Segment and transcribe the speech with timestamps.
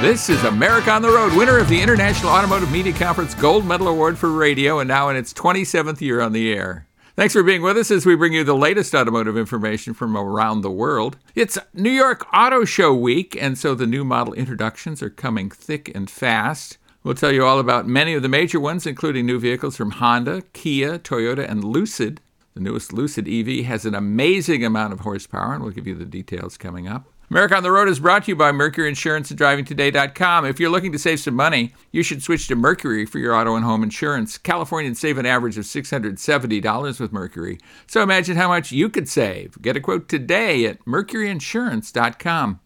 [0.00, 3.88] This is America on the Road, winner of the International Automotive Media Conference Gold Medal
[3.88, 6.86] Award for Radio, and now in its 27th year on the air.
[7.16, 10.60] Thanks for being with us as we bring you the latest automotive information from around
[10.60, 11.16] the world.
[11.34, 15.90] It's New York Auto Show week, and so the new model introductions are coming thick
[15.96, 16.78] and fast.
[17.02, 20.42] We'll tell you all about many of the major ones, including new vehicles from Honda,
[20.52, 22.20] Kia, Toyota, and Lucid.
[22.54, 26.04] The newest Lucid EV has an amazing amount of horsepower, and we'll give you the
[26.04, 27.08] details coming up.
[27.30, 30.46] America on the Road is brought to you by Mercury Insurance and DrivingToday.com.
[30.46, 33.54] If you're looking to save some money, you should switch to Mercury for your auto
[33.54, 34.38] and home insurance.
[34.38, 37.58] Californians save an average of $670 with Mercury.
[37.86, 39.60] So imagine how much you could save.
[39.60, 42.60] Get a quote today at MercuryInsurance.com.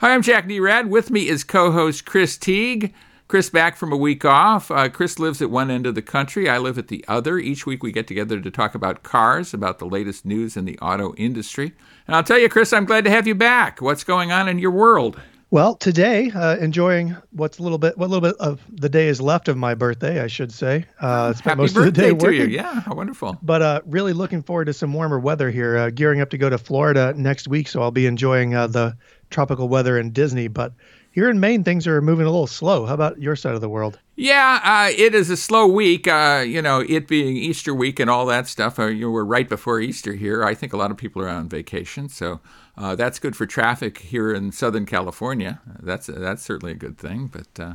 [0.00, 0.88] Hi, I'm Jack Nerad.
[0.88, 2.94] With me is co host Chris Teague.
[3.26, 4.70] Chris back from a week off.
[4.70, 6.48] Uh, Chris lives at one end of the country.
[6.48, 7.38] I live at the other.
[7.38, 10.78] Each week we get together to talk about cars, about the latest news in the
[10.78, 11.72] auto industry.
[12.06, 13.82] And I'll tell you, Chris, I'm glad to have you back.
[13.82, 15.20] What's going on in your world?
[15.50, 19.20] Well, today, uh, enjoying what's a little bit, what little bit of the day is
[19.20, 20.86] left of my birthday, I should say.
[21.00, 22.42] Uh, spent Happy most of the day working.
[22.42, 22.46] You.
[22.46, 23.38] Yeah, wonderful.
[23.42, 25.76] But uh, really looking forward to some warmer weather here.
[25.76, 28.96] Uh, gearing up to go to Florida next week, so I'll be enjoying uh, the
[29.30, 30.48] tropical weather in Disney.
[30.48, 30.72] But
[31.16, 32.84] here in Maine, things are moving a little slow.
[32.84, 33.98] How about your side of the world?
[34.16, 36.06] Yeah, uh, it is a slow week.
[36.06, 38.78] Uh, you know, it being Easter week and all that stuff.
[38.78, 40.44] Uh, you know, we're right before Easter here.
[40.44, 42.40] I think a lot of people are on vacation, so
[42.76, 45.62] uh, that's good for traffic here in Southern California.
[45.80, 47.28] That's that's certainly a good thing.
[47.28, 47.74] But uh,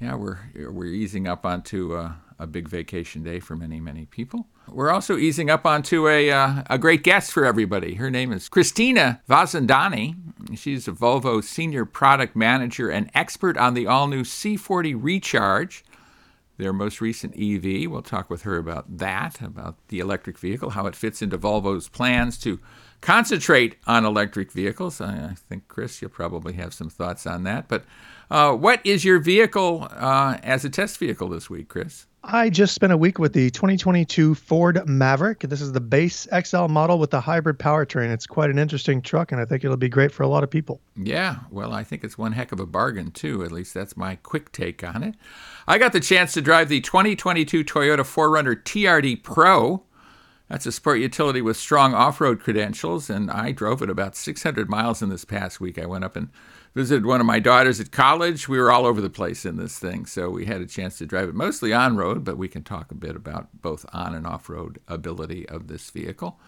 [0.00, 0.38] yeah, we're
[0.70, 4.46] we're easing up onto uh, a big vacation day for many many people.
[4.66, 7.94] We're also easing up onto a, uh, a great guest for everybody.
[7.94, 10.16] Her name is Christina Vazandani.
[10.56, 15.84] She's a Volvo senior product manager and expert on the all new C40 Recharge,
[16.56, 17.90] their most recent EV.
[17.90, 21.88] We'll talk with her about that, about the electric vehicle, how it fits into Volvo's
[21.88, 22.60] plans to
[23.00, 25.00] concentrate on electric vehicles.
[25.00, 27.68] I, think, Chris, you'll probably have some thoughts on that.
[27.68, 27.84] But
[28.30, 32.06] uh, what is your vehicle uh, as a test vehicle this week, Chris?
[32.22, 35.40] I just spent a week with the 2022 Ford Maverick.
[35.40, 38.12] This is the base XL model with the hybrid powertrain.
[38.12, 40.50] It's quite an interesting truck, and I think it'll be great for a lot of
[40.50, 40.82] people.
[40.96, 43.42] Yeah, well, I think it's one heck of a bargain, too.
[43.42, 45.14] At least that's my quick take on it.
[45.66, 49.84] I got the chance to drive the 2022 Toyota 4Runner TRD Pro.
[50.48, 54.68] That's a sport utility with strong off road credentials, and I drove it about 600
[54.68, 55.78] miles in this past week.
[55.78, 56.28] I went up and
[56.74, 58.48] visited one of my daughters at college.
[58.48, 61.06] We were all over the place in this thing, so we had a chance to
[61.06, 64.26] drive it mostly on road, but we can talk a bit about both on and
[64.26, 66.38] off road ability of this vehicle.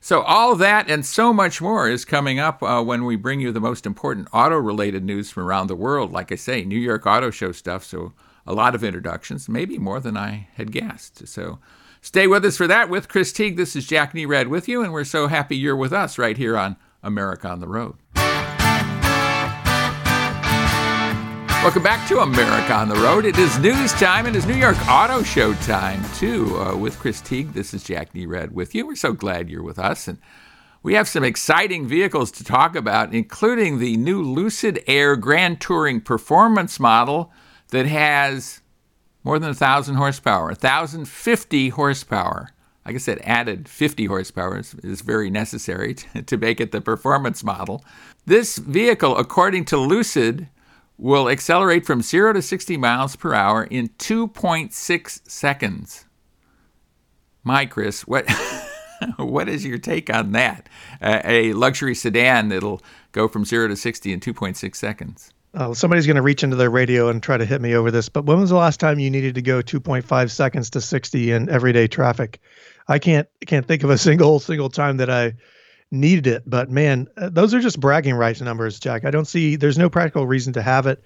[0.00, 3.50] So, all that and so much more is coming up uh, when we bring you
[3.50, 6.12] the most important auto related news from around the world.
[6.12, 8.12] Like I say, New York Auto Show stuff, so
[8.46, 11.26] a lot of introductions, maybe more than I had guessed.
[11.26, 11.58] So,
[12.00, 13.56] stay with us for that with Chris Teague.
[13.56, 16.56] This is Jack Nerad with you, and we're so happy you're with us right here
[16.56, 17.96] on America on the Road.
[21.66, 23.24] Welcome back to America on the Road.
[23.24, 27.20] It is news time and it's New York Auto Show time, too, uh, with Chris
[27.20, 27.54] Teague.
[27.54, 28.86] This is Jack Nerad with you.
[28.86, 30.06] We're so glad you're with us.
[30.06, 30.18] And
[30.84, 36.00] we have some exciting vehicles to talk about, including the new Lucid Air Grand Touring
[36.00, 37.32] Performance model
[37.70, 38.60] that has
[39.24, 42.50] more than 1,000 horsepower, 1,050 horsepower.
[42.86, 46.80] Like I said, added 50 horsepower is, is very necessary to, to make it the
[46.80, 47.84] performance model.
[48.24, 50.48] This vehicle, according to Lucid,
[50.98, 56.04] will accelerate from 0 to 60 miles per hour in 2.6 seconds.
[57.44, 58.28] My Chris, what
[59.16, 60.68] what is your take on that?
[61.00, 65.32] Uh, a luxury sedan that'll go from 0 to 60 in 2.6 seconds.
[65.54, 68.10] Uh, somebody's going to reach into their radio and try to hit me over this,
[68.10, 71.48] but when was the last time you needed to go 2.5 seconds to 60 in
[71.48, 72.40] everyday traffic?
[72.88, 75.34] I can't can't think of a single single time that I
[75.90, 76.42] needed it.
[76.46, 79.04] But man, uh, those are just bragging rights numbers, Jack.
[79.04, 81.02] I don't see there's no practical reason to have it.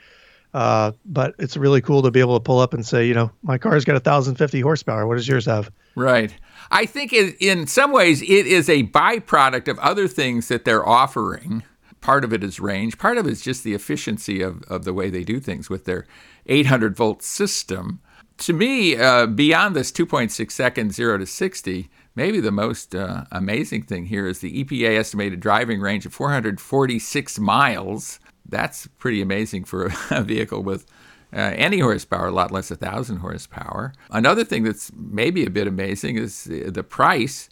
[0.52, 3.30] Uh, but it's really cool to be able to pull up and say, you know,
[3.42, 5.06] my car's got 1,050 horsepower.
[5.06, 5.70] What does yours have?
[5.94, 6.34] Right.
[6.70, 10.86] I think it, in some ways it is a byproduct of other things that they're
[10.86, 11.62] offering.
[12.00, 12.98] Part of it is range.
[12.98, 15.84] Part of it is just the efficiency of, of the way they do things with
[15.84, 16.06] their
[16.46, 18.00] 800 volt system.
[18.38, 23.82] To me, uh, beyond this 2.6 seconds, 0 to 60, Maybe the most uh, amazing
[23.82, 28.18] thing here is the EPA estimated driving range of 446 miles.
[28.48, 30.86] That's pretty amazing for a vehicle with
[31.32, 33.92] uh, any horsepower, a lot less 1,000 horsepower.
[34.10, 37.48] Another thing that's maybe a bit amazing is the price.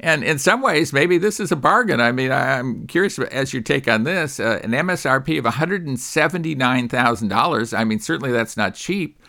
[0.00, 2.00] And in some ways, maybe this is a bargain.
[2.00, 4.40] I mean, I'm curious as your take on this.
[4.40, 7.78] Uh, an MSRP of $179,000.
[7.78, 9.22] I mean, certainly that's not cheap,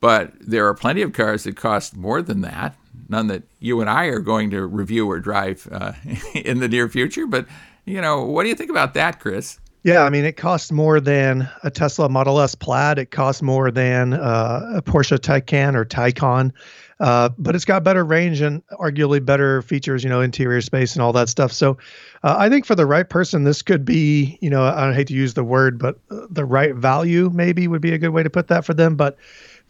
[0.00, 2.76] but there are plenty of cars that cost more than that
[3.12, 5.92] none that you and I are going to review or drive uh,
[6.34, 7.26] in the near future.
[7.26, 7.46] But
[7.84, 9.60] you know, what do you think about that, Chris?
[9.84, 12.98] Yeah, I mean, it costs more than a Tesla Model S Plaid.
[12.98, 16.52] It costs more than uh, a Porsche Taycan or Taycan,
[17.00, 21.02] uh, but it's got better range and arguably better features, you know, interior space and
[21.02, 21.50] all that stuff.
[21.50, 21.78] So,
[22.22, 25.14] uh, I think for the right person, this could be, you know, I hate to
[25.14, 28.30] use the word, but uh, the right value maybe would be a good way to
[28.30, 28.94] put that for them.
[28.94, 29.18] But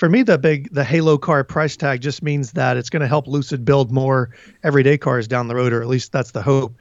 [0.03, 3.07] for me, the big the Halo car price tag just means that it's going to
[3.07, 4.31] help Lucid build more
[4.65, 6.75] everyday cars down the road, or at least that's the hope.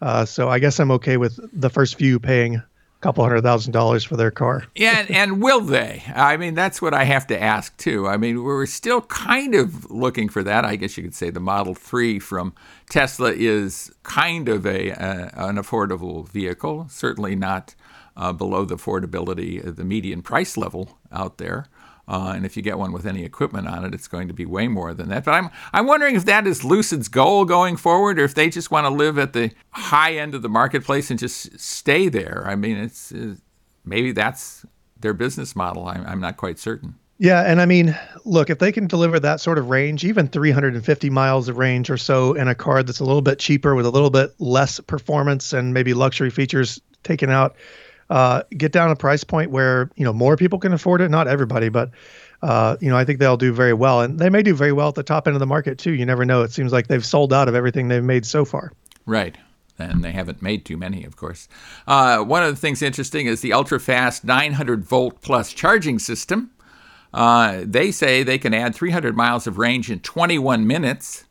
[0.00, 2.64] Uh, so I guess I'm okay with the first few paying a
[3.00, 4.64] couple hundred thousand dollars for their car.
[4.76, 6.04] yeah, and, will they?
[6.14, 8.06] I mean, that's what I have to ask too.
[8.06, 10.64] I mean, we're still kind of looking for that.
[10.64, 12.54] I guess you could say the Model Three from
[12.88, 16.86] Tesla is kind of a, an affordable vehicle.
[16.88, 17.74] Certainly not
[18.16, 21.66] uh, below the affordability, the median price level out there.
[22.08, 24.46] Uh, and if you get one with any equipment on it, it's going to be
[24.46, 25.24] way more than that.
[25.24, 28.70] But I'm I'm wondering if that is Lucid's goal going forward, or if they just
[28.70, 32.44] want to live at the high end of the marketplace and just stay there.
[32.46, 33.42] I mean, it's, it's
[33.84, 34.64] maybe that's
[34.98, 35.86] their business model.
[35.86, 36.94] I'm, I'm not quite certain.
[37.20, 41.10] Yeah, and I mean, look, if they can deliver that sort of range, even 350
[41.10, 43.90] miles of range or so in a car that's a little bit cheaper with a
[43.90, 47.56] little bit less performance and maybe luxury features taken out,
[48.10, 51.10] uh, get down a price point where you know more people can afford it.
[51.10, 51.90] Not everybody, but
[52.42, 54.88] uh, you know I think they'll do very well, and they may do very well
[54.88, 55.92] at the top end of the market too.
[55.92, 56.42] You never know.
[56.42, 58.72] It seems like they've sold out of everything they've made so far.
[59.06, 59.36] Right.
[59.80, 61.48] And they haven't made too many, of course.
[61.86, 66.50] Uh, one of the things interesting is the ultra fast 900 volt plus charging system.
[67.14, 71.24] Uh, they say they can add 300 miles of range in 21 minutes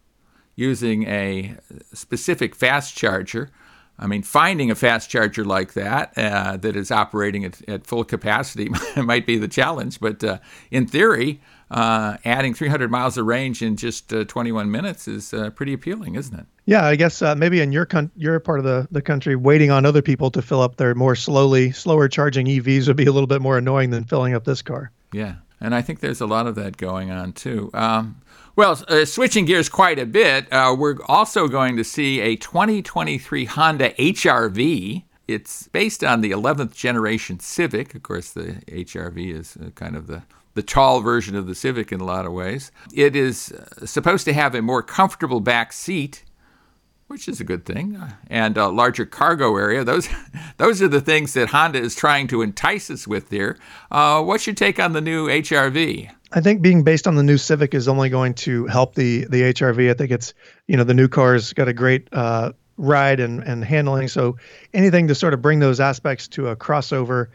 [0.55, 1.55] using a
[1.93, 3.51] specific fast charger.
[3.99, 8.03] I mean, finding a fast charger like that uh, that is operating at, at, full
[8.03, 9.99] capacity might be the challenge.
[9.99, 10.37] But uh,
[10.69, 11.41] in theory,
[11.71, 16.15] uh, adding 300 miles of range in just uh, 21 minutes is uh, pretty appealing,
[16.15, 16.45] isn't it?
[16.65, 19.71] Yeah, I guess uh, maybe in your con- your part of the, the country, waiting
[19.71, 23.11] on other people to fill up their more slowly, slower charging EVs would be a
[23.11, 24.91] little bit more annoying than filling up this car.
[25.11, 27.71] Yeah, and I think there's a lot of that going on too.
[27.73, 28.21] Um,
[28.57, 33.45] well, uh, switching gears quite a bit, uh, we're also going to see a 2023
[33.45, 35.03] Honda HRV.
[35.27, 37.93] It's based on the 11th generation Civic.
[37.93, 40.23] Of course, the HRV is uh, kind of the
[40.55, 42.71] the tall version of the Civic in a lot of ways.
[42.91, 46.23] It is uh, supposed to have a more comfortable back seat
[47.07, 47.97] which is a good thing,
[48.29, 49.83] and a larger cargo area.
[49.83, 50.09] Those,
[50.57, 53.57] those are the things that Honda is trying to entice us with there.
[53.89, 56.11] Uh, what's your take on the new HRV?
[56.31, 59.53] I think being based on the new Civic is only going to help the the
[59.53, 59.89] HRV.
[59.89, 60.33] I think it's
[60.67, 64.37] you know the new car's got a great uh, ride and and handling, so
[64.73, 67.27] anything to sort of bring those aspects to a crossover.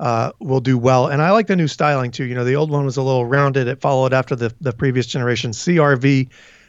[0.00, 1.08] Uh, will do well.
[1.08, 2.22] And I like the new styling too.
[2.22, 3.66] You know, the old one was a little rounded.
[3.66, 6.28] It followed after the the previous generation CRV,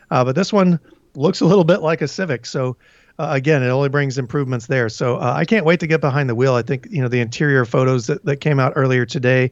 [0.09, 0.79] uh, but this one
[1.13, 2.47] looks a little bit like a Civic.
[2.47, 2.75] So
[3.19, 4.89] uh, again, it only brings improvements there.
[4.89, 6.55] So uh, I can't wait to get behind the wheel.
[6.55, 9.51] I think you know the interior photos that, that came out earlier today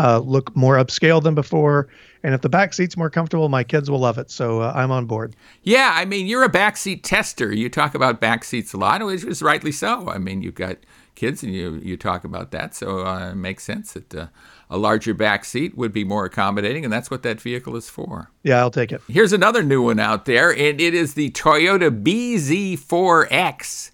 [0.00, 1.88] uh, look more upscale than before.
[2.22, 4.30] And if the back seat's more comfortable, my kids will love it.
[4.30, 5.36] So uh, I'm on board.
[5.62, 7.52] Yeah, I mean, you're a backseat tester.
[7.52, 10.08] You talk about back seats a lot, which is rightly so.
[10.08, 10.78] I mean, you've got
[11.14, 12.74] kids and you, you talk about that.
[12.74, 14.28] So uh, it makes sense that uh,
[14.70, 18.30] a larger back seat would be more accommodating, and that's what that vehicle is for.
[18.42, 19.02] Yeah, I'll take it.
[19.08, 23.90] Here's another new one out there, and it is the Toyota BZ4X.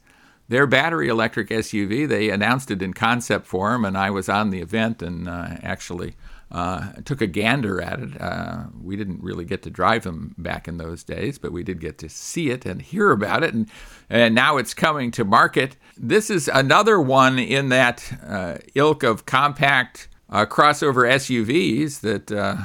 [0.49, 2.09] Their battery electric SUV.
[2.09, 6.15] They announced it in concept form, and I was on the event and uh, actually
[6.51, 8.21] uh, took a gander at it.
[8.21, 11.81] Uh, we didn't really get to drive them back in those days, but we did
[11.81, 13.53] get to see it and hear about it.
[13.53, 13.69] And,
[14.09, 15.77] and now it's coming to market.
[15.97, 22.57] This is another one in that uh, ilk of compact uh, crossover SUVs that uh,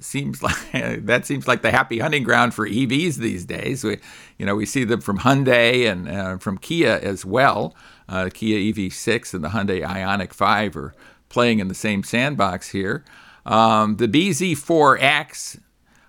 [0.00, 3.84] seems like that seems like the happy hunting ground for EVs these days.
[3.84, 3.98] We,
[4.40, 7.76] you know, we see them from Hyundai and uh, from Kia as well.
[8.08, 10.94] Uh, Kia EV6 and the Hyundai Ioniq 5 are
[11.28, 13.04] playing in the same sandbox here.
[13.44, 15.60] Um, the BZ4X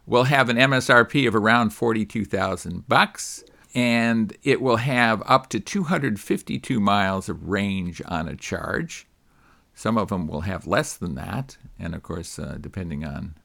[0.06, 3.44] will have an MSRP of around 42,000 bucks
[3.76, 9.08] and it will have up to 252 miles of range on a charge.
[9.76, 13.36] Some of them will have less than that, and of course, uh, depending on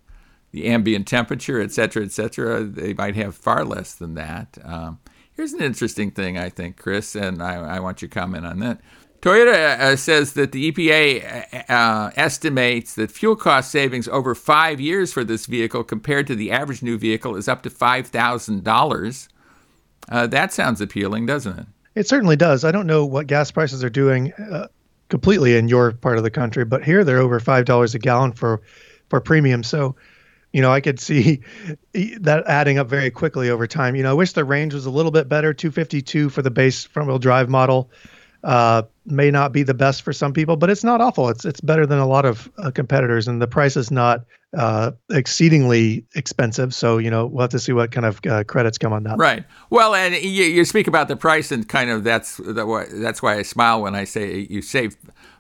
[0.53, 4.59] the ambient temperature, et cetera, et cetera, they might have far less than that.
[4.65, 4.99] Um,
[5.33, 8.81] here's an interesting thing, I think, Chris, and I, I want your comment on that.
[9.21, 15.13] Toyota uh, says that the EPA uh, estimates that fuel cost savings over five years
[15.13, 19.29] for this vehicle compared to the average new vehicle is up to $5,000.
[20.09, 21.67] Uh, that sounds appealing, doesn't it?
[21.97, 22.65] It certainly does.
[22.65, 24.69] I don't know what gas prices are doing uh,
[25.09, 28.33] completely in your part of the country, but here they're over five dollars a gallon
[28.33, 28.61] for
[29.09, 29.63] for premium.
[29.63, 29.97] So,
[30.57, 31.43] you know, I could see
[31.93, 33.95] that adding up very quickly over time.
[33.95, 36.85] You know, I wish the range was a little bit better, 252 for the base
[36.85, 37.91] front wheel drive model.
[38.43, 41.29] Uh, may not be the best for some people, but it's not awful.
[41.29, 44.25] It's it's better than a lot of uh, competitors, and the price is not
[44.57, 46.73] uh, exceedingly expensive.
[46.73, 49.19] So you know we'll have to see what kind of uh, credits come on that.
[49.19, 49.45] Right.
[49.69, 53.43] Well, and you, you speak about the price, and kind of that's that's why I
[53.43, 54.97] smile when I say you save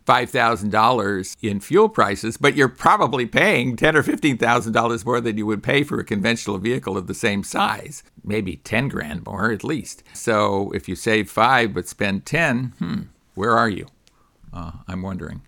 [0.06, 5.04] five thousand dollars in fuel prices, but you're probably paying ten or fifteen thousand dollars
[5.04, 8.02] more than you would pay for a conventional vehicle of the same size.
[8.24, 10.02] Maybe ten grand more at least.
[10.14, 13.02] So if you save five but spend ten, hmm,
[13.34, 13.88] where are you?
[14.52, 15.42] Uh, I'm wondering.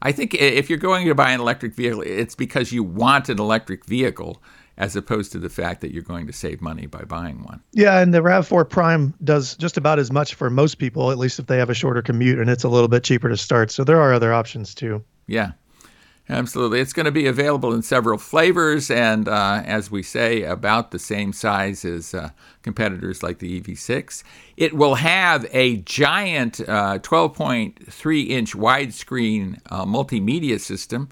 [0.00, 3.38] I think if you're going to buy an electric vehicle, it's because you want an
[3.38, 4.42] electric vehicle
[4.76, 7.60] as opposed to the fact that you're going to save money by buying one.
[7.72, 11.38] Yeah, and the RAV4 Prime does just about as much for most people, at least
[11.38, 13.70] if they have a shorter commute and it's a little bit cheaper to start.
[13.70, 15.04] So there are other options too.
[15.26, 15.52] Yeah.
[16.28, 16.80] Absolutely.
[16.80, 20.98] It's going to be available in several flavors and, uh, as we say, about the
[20.98, 22.30] same size as uh,
[22.62, 24.22] competitors like the EV6.
[24.56, 31.10] It will have a giant uh, 12.3 inch widescreen uh, multimedia system.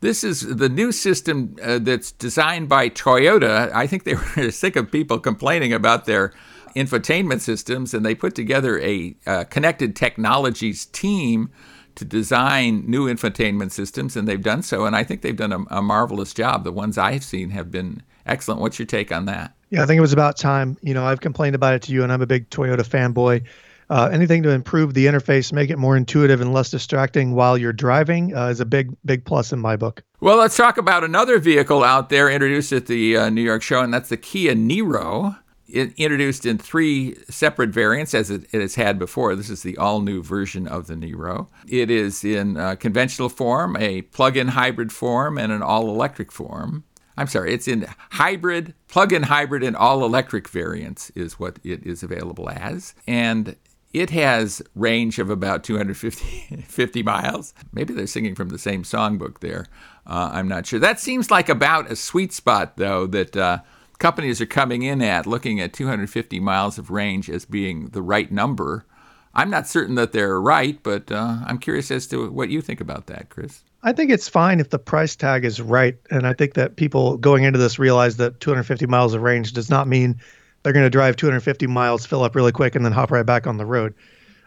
[0.00, 3.72] This is the new system uh, that's designed by Toyota.
[3.72, 6.32] I think they were sick of people complaining about their
[6.76, 11.50] infotainment systems, and they put together a uh, connected technologies team
[11.96, 14.86] to design new infotainment systems, and they've done so.
[14.86, 16.62] And I think they've done a, a, marvelous job.
[16.62, 18.60] The ones I've seen have been excellent.
[18.60, 19.54] What's your take on that?
[19.70, 20.76] Yeah, I think it was about time.
[20.80, 23.44] You know, I've complained about it to you, and I'm a big Toyota fanboy.
[23.90, 27.72] Uh, anything to improve the interface, make it more intuitive and less distracting while you're
[27.72, 30.02] driving uh, is a big, big plus in my book.
[30.20, 33.80] Well, let's talk about another vehicle out there introduced at the uh, New York show,
[33.80, 35.36] and that's the Kia Niro
[35.68, 39.36] it introduced in three separate variants as it, it, has had before.
[39.36, 41.48] This is the all new version of the Niro.
[41.68, 46.32] It is in uh, conventional form, a plug in hybrid form, and an all electric
[46.32, 46.84] form.
[47.18, 51.84] I'm sorry, it's in hybrid, plug in hybrid, and all electric variants, is what it
[51.84, 52.94] is available as.
[53.06, 53.56] And
[53.92, 57.54] it has range of about 250 50 miles.
[57.72, 59.66] Maybe they're singing from the same songbook there.
[60.06, 60.78] Uh, I'm not sure.
[60.78, 63.36] That seems like about a sweet spot, though, that.
[63.36, 63.58] Uh,
[63.98, 68.30] companies are coming in at, looking at 250 miles of range as being the right
[68.30, 68.86] number.
[69.34, 72.80] I'm not certain that they're right, but uh, I'm curious as to what you think
[72.80, 73.62] about that, Chris.
[73.82, 75.96] I think it's fine if the price tag is right.
[76.10, 79.70] And I think that people going into this realize that 250 miles of range does
[79.70, 80.20] not mean
[80.62, 83.46] they're going to drive 250 miles, fill up really quick, and then hop right back
[83.46, 83.94] on the road.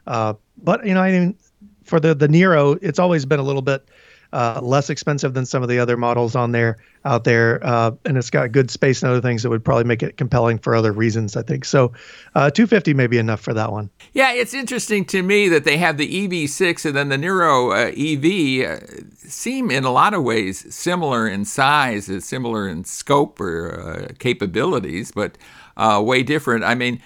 [0.08, 1.36] Uh, but, you know, I mean,
[1.84, 3.88] for the, the Niro, it's always been a little bit
[4.34, 8.18] uh, less expensive than some of the other models on there out there, uh, and
[8.18, 10.92] it's got good space and other things that would probably make it compelling for other
[10.92, 11.36] reasons.
[11.36, 11.92] I think so.
[12.36, 13.90] Uh, 250 may be enough for that one.
[14.14, 17.92] Yeah, it's interesting to me that they have the EV6 and then the Niro uh,
[17.98, 24.14] EV uh, seem in a lot of ways similar in size, similar in scope or
[24.20, 25.38] capabilities, but
[25.78, 26.64] way different.
[26.64, 27.02] I mean.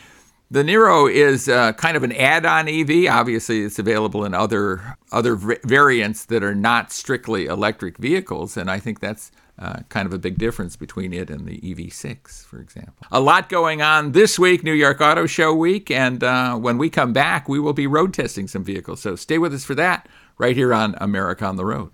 [0.51, 3.07] The Niro is uh, kind of an add-on EV.
[3.09, 8.79] Obviously, it's available in other other variants that are not strictly electric vehicles, and I
[8.79, 13.07] think that's uh, kind of a big difference between it and the EV6, for example.
[13.11, 16.89] A lot going on this week, New York Auto Show week, and uh, when we
[16.89, 19.01] come back, we will be road testing some vehicles.
[19.01, 20.07] So stay with us for that
[20.37, 21.91] right here on America on the Road.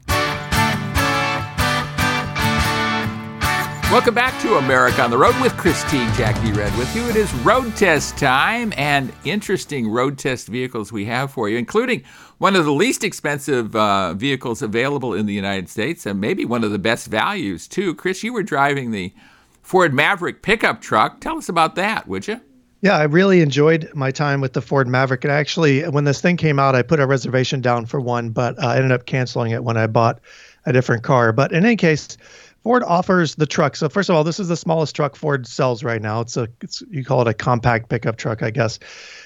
[3.92, 7.10] Welcome back to America on the Road with Chris Teague Jack Nerad with you.
[7.10, 12.04] It is road test time and interesting road test vehicles we have for you, including
[12.38, 16.64] one of the least expensive uh, vehicles available in the United States and maybe one
[16.64, 17.94] of the best values, too.
[17.94, 19.14] Chris, you were driving the
[19.62, 21.20] Ford Maverick pickup truck.
[21.20, 22.40] Tell us about that, would you?
[22.80, 25.26] Yeah, I really enjoyed my time with the Ford Maverick.
[25.26, 28.58] And actually, when this thing came out, I put a reservation down for one, but
[28.64, 30.22] I ended up canceling it when I bought
[30.66, 31.34] a different car.
[31.34, 32.18] But in any case,
[32.64, 33.76] Ford offers the truck.
[33.76, 36.22] So first of all, this is the smallest truck Ford sells right now.
[36.22, 38.78] It's a it's, you call it a compact pickup truck, I guess.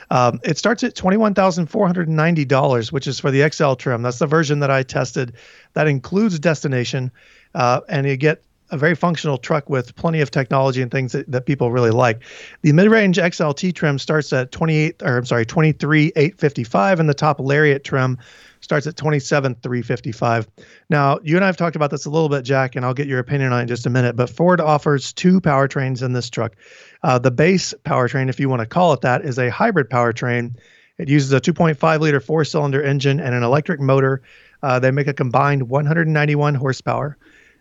[0.10, 3.50] Um, it starts at twenty one thousand four hundred ninety dollars, which is for the
[3.50, 4.02] XL trim.
[4.02, 5.34] That's the version that I tested.
[5.74, 7.12] That includes destination,
[7.54, 11.30] uh, and you get a very functional truck with plenty of technology and things that,
[11.32, 12.24] that people really like.
[12.62, 17.84] The mid-range XLT trim starts at 28 or I'm sorry, 23,855 and the top Lariat
[17.84, 18.18] trim
[18.66, 20.48] starts at 27,355.
[20.90, 23.08] Now, you and I have talked about this a little bit, Jack, and I'll get
[23.08, 24.16] your opinion on it in just a minute.
[24.16, 26.56] But Ford offers two powertrains in this truck.
[27.04, 30.56] Uh, the base powertrain, if you want to call it that, is a hybrid powertrain.
[30.98, 34.24] It uses a 2.5 liter four cylinder engine and an electric motor.
[34.64, 37.18] Uh, they make a combined 191 horsepower.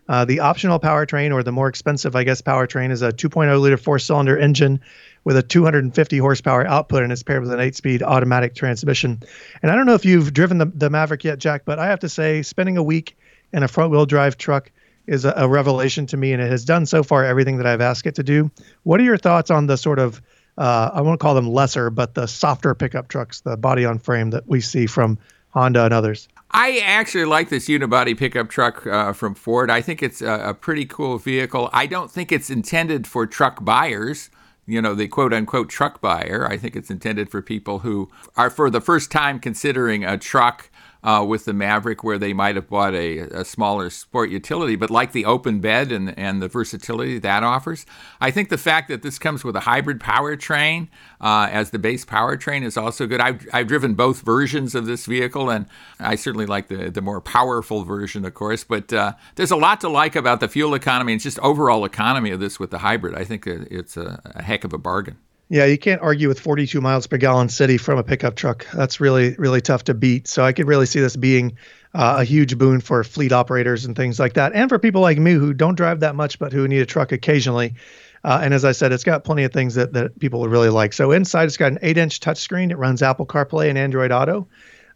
[0.07, 3.77] Uh, the optional powertrain, or the more expensive, I guess, powertrain, is a 2.0 liter
[3.77, 4.79] four cylinder engine
[5.25, 9.21] with a 250 horsepower output, and it's paired with an eight speed automatic transmission.
[9.61, 11.99] And I don't know if you've driven the, the Maverick yet, Jack, but I have
[11.99, 13.17] to say, spending a week
[13.51, 14.71] in a front wheel drive truck
[15.07, 17.81] is a, a, revelation to me, and it has done so far everything that I've
[17.81, 18.49] asked it to do.
[18.83, 20.21] What are your thoughts on the sort of,
[20.57, 24.29] uh, I won't call them lesser, but the softer pickup trucks, the body on frame
[24.31, 25.17] that we see from
[25.49, 26.27] Honda and others.
[26.51, 29.69] I actually like this unibody pickup truck uh, from Ford.
[29.71, 31.69] I think it's a, a, pretty cool vehicle.
[31.73, 34.29] I don't think it's intended for truck buyers,
[34.65, 36.47] you know, the quote unquote truck buyer.
[36.49, 40.69] I think it's intended for people who are for the first time considering a truck
[41.05, 44.89] uh, with the Maverick, where they might have bought a, a, smaller sport utility, but
[44.89, 47.85] like the open bed and, and the versatility that offers.
[48.19, 50.87] I think the fact that this comes with a hybrid powertrain
[51.21, 53.21] uh, as the base powertrain is also good.
[53.21, 55.67] I've, I've driven both versions of this vehicle, and
[55.99, 59.81] I certainly like the, the more powerful version, of course, but uh, there's a lot
[59.81, 63.13] to like about the fuel economy and just overall economy of this with the hybrid.
[63.13, 65.17] I think it's a, a heck of a bargain.
[65.47, 68.65] Yeah, you can't argue with 42 miles per gallon city from a pickup truck.
[68.73, 70.27] That's really, really tough to beat.
[70.27, 71.57] So I could really see this being
[71.93, 75.17] uh, a huge boon for fleet operators and things like that, and for people like
[75.17, 77.75] me who don't drive that much but who need a truck occasionally.
[78.23, 80.69] Uh, and as I said, it's got plenty of things that, that people would really
[80.69, 80.93] like.
[80.93, 82.71] So inside, it's got an 8 inch touchscreen.
[82.71, 84.47] It runs Apple CarPlay and Android Auto.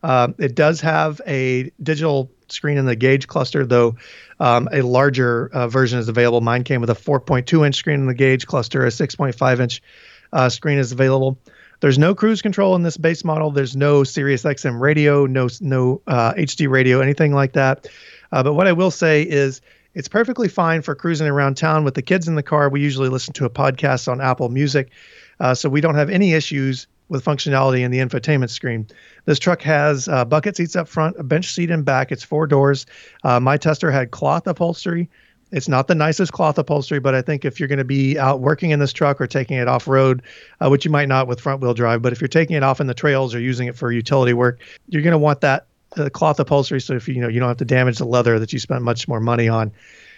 [0.02, 3.98] Um, it does have a digital screen in the gauge cluster, though
[4.40, 6.42] um, a larger uh, version is available.
[6.42, 9.84] Mine came with a 4.2 inch screen in the gauge cluster, a 6.5 inch
[10.34, 11.38] uh, screen is available.
[11.82, 13.52] There's no cruise control in this base model.
[13.52, 17.88] There's no Sirius XM radio, no no uh, HD radio, anything like that.
[18.32, 19.62] Uh, but what I will say is
[19.94, 22.70] it's perfectly fine for cruising around town with the kids in the car.
[22.70, 24.92] We usually listen to a podcast on Apple Music,
[25.40, 28.88] uh, so we don't have any issues with functionality in the infotainment screen.
[29.26, 32.12] This truck has uh, bucket seats up front, a bench seat in back.
[32.12, 32.86] It's four doors.
[33.24, 35.10] Uh, my tester had cloth upholstery.
[35.52, 38.40] It's not the nicest cloth upholstery, but I think if you're going to be out
[38.40, 40.22] working in this truck or taking it off road,
[40.62, 42.80] uh, which you might not with front wheel drive, but if you're taking it off
[42.80, 45.66] in the trails or using it for utility work, you're going to want that
[45.98, 46.80] uh, cloth upholstery.
[46.80, 49.08] So if you, know you don't have to damage the leather that you spent much
[49.08, 49.72] more money on.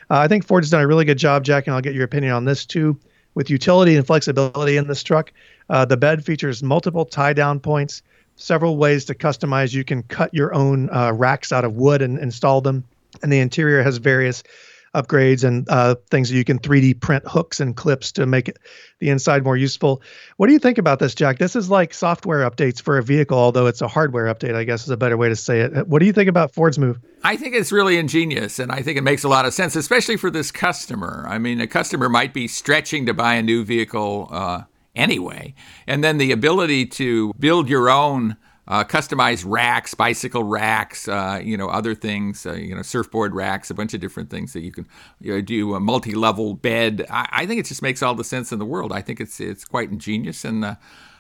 [0.10, 2.34] Uh, I think Ford's done a really good job, Jack, and I'll get your opinion
[2.34, 3.00] on this too.
[3.34, 5.32] With utility and flexibility in this truck,
[5.70, 8.02] uh, the bed features multiple tie down points,
[8.36, 9.74] several ways to customize.
[9.74, 12.84] You can cut your own uh, racks out of wood and install them,
[13.24, 14.44] and the interior has various
[14.94, 18.58] upgrades and uh, things that you can 3D print hooks and clips to make it,
[19.00, 20.02] the inside more useful.
[20.38, 21.40] What do you think about this, Jack?
[21.40, 24.84] This is like software updates for a vehicle, although it's a hardware update, I guess
[24.84, 25.88] is a better way to say it.
[25.88, 27.00] What do you think about Ford's move?
[27.24, 30.18] I think it's really ingenious, and I think it makes a lot of sense, especially
[30.18, 31.26] for this customer.
[31.28, 34.64] I mean, a customer might be stretching to buy a new vehicle uh,
[34.96, 35.54] anyway,
[35.88, 38.38] and then the ability to build your own
[38.72, 43.70] uh, customized racks, bicycle racks, uh, you know, other things, uh, you know, surfboard racks,
[43.70, 44.88] a bunch of different things that you can
[45.20, 47.06] you know, do a multi-level bed.
[47.10, 48.94] I, I, think it just makes all the sense in the world.
[48.94, 50.76] I think it's it's quite ingenious, and uh,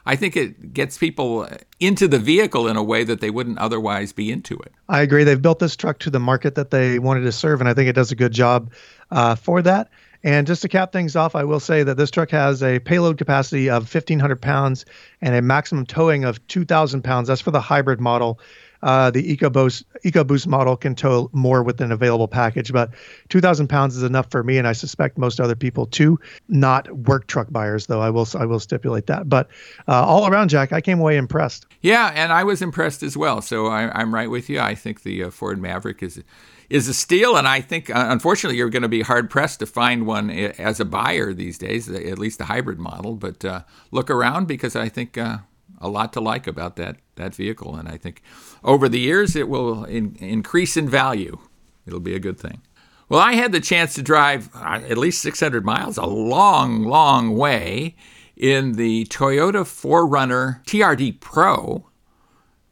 [0.06, 1.46] I think it gets people
[1.82, 4.72] into the vehicle in a way that they wouldn't otherwise be into it.
[4.88, 5.26] I agree.
[5.26, 7.90] They've built this truck to the market that they wanted to serve, and I think
[7.90, 8.72] it does a good job
[9.12, 9.90] uh, for that.
[10.24, 13.18] And just to cap things off, I will say that this truck has a payload
[13.18, 14.86] capacity of 1,500 pounds
[15.22, 17.28] and a maximum towing of 2,000 pounds.
[17.28, 18.40] That's for the hybrid model.
[18.84, 22.90] Uh, the EcoBoost EcoBoost model can tow more with an available package, but
[23.30, 26.20] 2,000 pounds is enough for me, and I suspect most other people too.
[26.50, 28.02] Not work truck buyers, though.
[28.02, 29.30] I will I will stipulate that.
[29.30, 29.50] But
[29.88, 31.68] uh, all around, Jack, I came away impressed.
[31.82, 33.42] Yeah, and I was impressed as well.
[33.42, 34.60] So I, am right with you.
[34.60, 36.24] I think the uh, Ford Maverick is
[36.72, 39.66] is a steal, and I think uh, unfortunately you're going to be hard pressed to
[39.66, 43.16] find one as a buyer these days, at least the hybrid model.
[43.16, 45.40] But uh, look around because I think uh,
[45.80, 48.24] a lot to like about that that vehicle, and I think
[48.64, 51.38] over the years it will in, increase in value.
[51.86, 52.62] It'll be a good thing.
[53.10, 57.36] Well, I had the chance to drive uh, at least 600 miles, a long, long
[57.36, 57.98] way,
[58.38, 61.91] in the Toyota 4Runner TRD Pro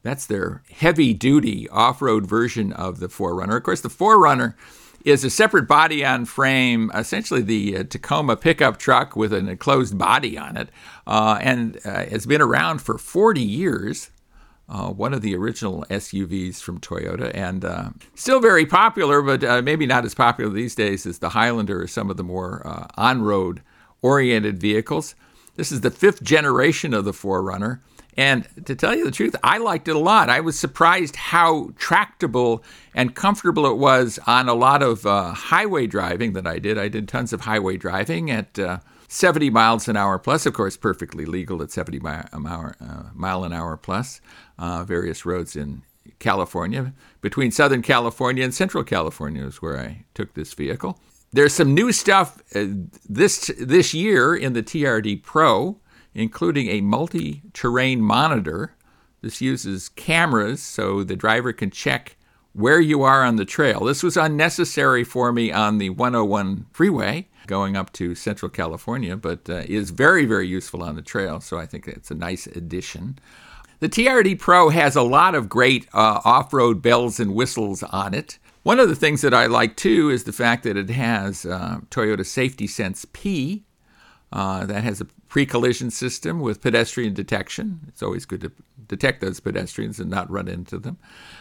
[0.03, 3.57] that's their heavy duty off road version of the 4Runner.
[3.57, 4.55] Of course, the 4Runner
[5.05, 9.97] is a separate body on frame, essentially the uh, Tacoma pickup truck with an enclosed
[9.97, 10.69] body on it,
[11.07, 14.11] uh, and uh, has been around for 40 years.
[14.67, 19.63] Uh, one of the original SUVs from Toyota, and uh, still very popular, but uh,
[19.63, 22.61] maybe not as popular these days as the Highlander or some of the more
[22.95, 23.63] on road
[24.03, 25.15] oriented vehicles.
[25.55, 27.79] This is the fifth generation of the 4Runner.
[28.19, 30.29] And to tell you the truth, I liked it a lot.
[30.29, 35.87] I was surprised how tractable and comfortable it was on a lot of uh, highway
[35.87, 36.77] driving that I did.
[36.77, 40.75] I did tons of highway driving at uh, 70 miles an hour plus, of course,
[40.75, 44.19] perfectly legal at 70 mile, hour, uh, mile an hour plus,
[44.57, 45.83] uh, various roads in
[46.19, 46.93] California.
[47.21, 50.99] Between Southern California and Central California is where I took this vehicle.
[51.31, 52.65] There's some new stuff uh,
[53.07, 55.79] this this year in the TRD Pro
[56.19, 58.75] including a multi terrain monitor.
[59.21, 62.17] This uses cameras so the driver can check
[62.53, 63.81] where you are on the trail.
[63.85, 69.49] This was unnecessary for me on the 101 freeway going up to Central California, but
[69.49, 71.39] uh, is very, very useful on the trail.
[71.41, 73.17] So I think it's a nice addition.
[73.79, 78.13] The TRD Pro has a lot of great uh, off road bells and whistles on
[78.13, 78.37] it.
[78.63, 81.79] One of the things that I like too is the fact that it has uh,
[81.89, 83.63] Toyota Safety Sense P.
[84.31, 87.81] Uh, that has a pre collision system with pedestrian detection.
[87.87, 88.51] It's always good to
[88.87, 90.97] detect those pedestrians and not run into them.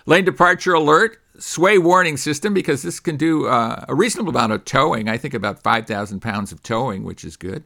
[0.07, 4.65] Lane departure alert, sway warning system, because this can do uh, a reasonable amount of
[4.65, 5.09] towing.
[5.09, 7.65] I think about 5,000 pounds of towing, which is good.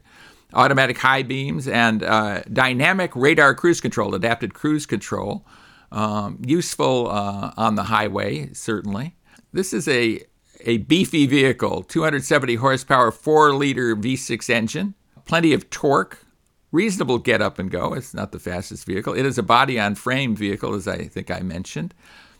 [0.53, 5.45] Automatic high beams and uh, dynamic radar cruise control, adapted cruise control.
[5.91, 9.15] Um, useful uh, on the highway, certainly.
[9.51, 10.21] This is a
[10.65, 14.93] a beefy vehicle, 270 horsepower, 4 liter V6 engine,
[15.25, 16.25] plenty of torque,
[16.71, 17.93] reasonable get up and go.
[17.93, 19.13] It's not the fastest vehicle.
[19.13, 21.93] It is a body on frame vehicle, as I think I mentioned.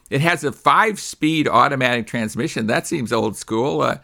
[0.09, 2.67] It has a five speed automatic transmission.
[2.67, 3.81] That seems old school.
[3.81, 3.97] Uh,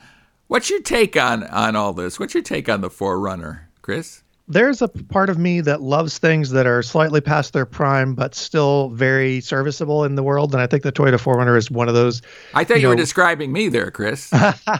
[0.47, 2.19] what's your take on, on all this?
[2.19, 4.23] What's your take on the 4Runner, Chris?
[4.49, 8.33] there's a part of me that loves things that are slightly past their prime but
[8.33, 11.93] still very serviceable in the world and i think the toyota 4runner is one of
[11.93, 12.21] those
[12.53, 14.31] i thought you, you know, were describing me there chris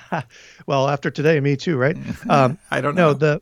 [0.66, 1.98] well after today me too right
[2.30, 3.42] um, i don't know no the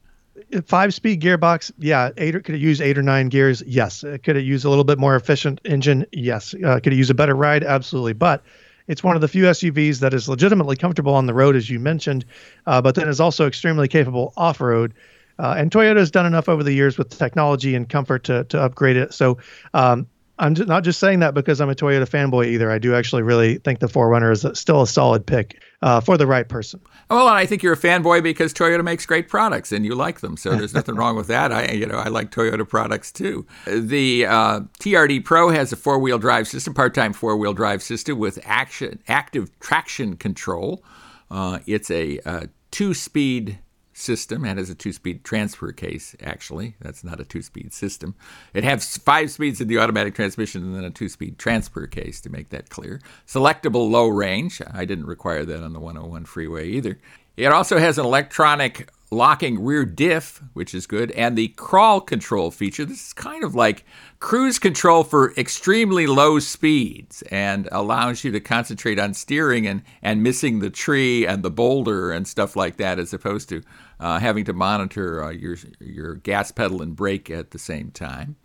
[0.66, 4.38] five speed gearbox yeah eight or, could it use eight or nine gears yes could
[4.38, 7.36] it use a little bit more efficient engine yes uh, could it use a better
[7.36, 8.44] ride absolutely but
[8.88, 11.80] it's one of the few SUVs that is legitimately comfortable on the road, as you
[11.80, 12.26] mentioned,
[12.66, 14.94] uh, but then is also extremely capable off road.
[15.40, 18.60] Uh, and Toyota has done enough over the years with technology and comfort to, to
[18.60, 19.14] upgrade it.
[19.14, 19.38] So
[19.74, 20.08] um,
[20.40, 22.72] I'm not just saying that because I'm a Toyota fanboy either.
[22.72, 26.26] I do actually really think the 4Runner is still a solid pick uh, for the
[26.26, 26.80] right person.
[27.10, 30.36] Well, I think you're a fanboy because Toyota makes great products and you like them.
[30.36, 31.54] So there's nothing wrong with that.
[31.54, 33.46] I, you know, I like Toyota products too.
[33.66, 39.02] The uh, TRD Pro has a four-wheel drive system, part-time four-wheel drive system with action,
[39.08, 40.84] active traction control.
[41.32, 43.60] Uh, it's a uh, two-speed
[43.98, 46.76] system and has a two speed transfer case, actually.
[46.80, 48.16] That's not a two speed system.
[48.54, 52.22] It has five speeds in the automatic transmission and then a two speed transfer case,
[52.22, 53.02] to make that clear.
[53.28, 54.62] Selectable low range.
[54.72, 57.00] I didn't require that on the 101 freeway either.
[57.36, 62.52] It also has an electronic locking rear diff, which is good, and the crawl control
[62.52, 62.84] feature.
[62.84, 63.86] This is kind of like
[64.20, 70.24] cruise control for extremely low speeds and allows you to concentrate on steering and, and
[70.24, 73.64] missing the tree and the boulder and stuff like that, as opposed to
[74.00, 78.36] uh, having to monitor uh, your, your gas pedal and brake at the same time.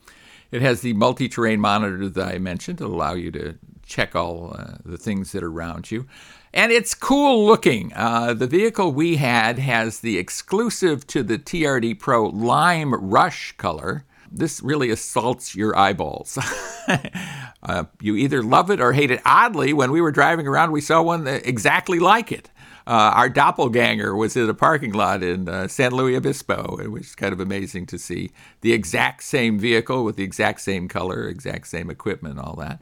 [0.53, 4.55] It has the multi terrain monitor that I mentioned to allow you to check all
[4.57, 6.07] uh, the things that are around you.
[6.55, 7.93] And it's cool looking.
[7.95, 14.05] Uh, the vehicle we had has the exclusive to the TRD Pro lime rush color.
[14.31, 16.39] This really assaults your eyeballs.
[17.63, 19.23] uh, you either love it or hate it.
[19.25, 22.51] Oddly, when we were driving around, we saw one exactly like it.
[22.87, 26.79] Uh, our doppelganger was in a parking lot in uh, San Luis Obispo.
[26.83, 30.89] It was kind of amazing to see the exact same vehicle with the exact same
[30.89, 32.81] color, exact same equipment, all that.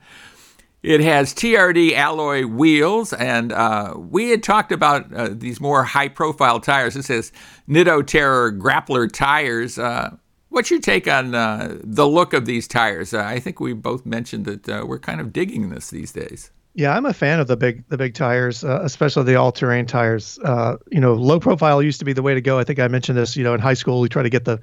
[0.82, 6.08] It has TRD alloy wheels, and uh, we had talked about uh, these more high
[6.08, 6.94] profile tires.
[6.94, 7.32] This says
[7.68, 9.78] Nitto Terra Grappler tires.
[9.78, 10.16] Uh,
[10.48, 13.12] what's your take on uh, the look of these tires?
[13.12, 16.50] Uh, I think we both mentioned that uh, we're kind of digging this these days.
[16.72, 20.38] Yeah, I'm a fan of the big the big tires, especially the all terrain tires.
[20.90, 22.58] you know, low profile used to be the way to go.
[22.58, 23.36] I think I mentioned this.
[23.36, 24.60] You know, in high school we try to get the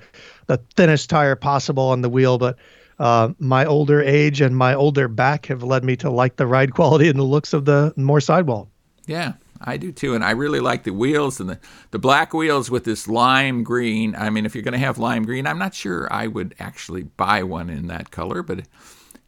[0.47, 2.57] the thinnest tire possible on the wheel, but
[2.99, 6.73] uh, my older age and my older back have led me to like the ride
[6.73, 8.69] quality and the looks of the more sidewall.
[9.05, 11.59] Yeah, I do too, and I really like the wheels and the,
[11.91, 14.15] the black wheels with this lime green.
[14.15, 17.03] I mean, if you're going to have lime green, I'm not sure I would actually
[17.03, 18.67] buy one in that color, but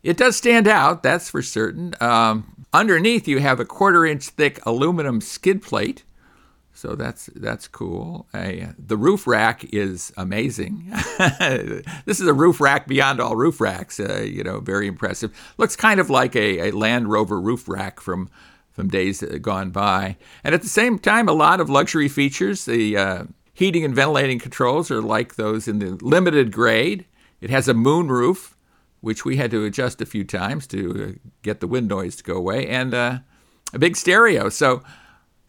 [0.03, 1.93] it does stand out, that's for certain.
[1.99, 6.03] Um, underneath, you have a quarter inch thick aluminum skid plate
[6.79, 8.27] so that's that's cool.
[8.31, 10.85] the roof rack is amazing.
[12.05, 13.99] this is a roof rack beyond all roof racks.
[13.99, 15.53] Uh, you know, very impressive.
[15.57, 18.29] Looks kind of like a, a Land Rover roof rack from
[18.71, 20.15] from days gone by.
[20.41, 22.63] And at the same time, a lot of luxury features.
[22.63, 27.05] The uh, heating and ventilating controls are like those in the limited grade.
[27.41, 28.55] It has a moon roof,
[29.01, 32.23] which we had to adjust a few times to uh, get the wind noise to
[32.23, 33.19] go away, and uh,
[33.73, 34.47] a big stereo.
[34.47, 34.81] So